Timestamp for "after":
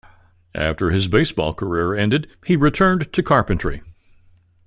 0.55-0.89